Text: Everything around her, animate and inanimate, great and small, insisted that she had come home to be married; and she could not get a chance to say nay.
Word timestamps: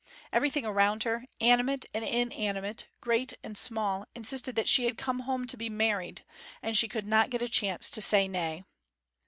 Everything 0.33 0.65
around 0.65 1.03
her, 1.03 1.25
animate 1.39 1.85
and 1.93 2.03
inanimate, 2.03 2.87
great 3.01 3.33
and 3.43 3.55
small, 3.55 4.07
insisted 4.15 4.55
that 4.55 4.67
she 4.67 4.85
had 4.85 4.97
come 4.97 5.19
home 5.19 5.45
to 5.45 5.55
be 5.55 5.69
married; 5.69 6.23
and 6.63 6.75
she 6.75 6.87
could 6.87 7.05
not 7.05 7.29
get 7.29 7.43
a 7.43 7.47
chance 7.47 7.87
to 7.91 8.01
say 8.01 8.27
nay. 8.27 8.63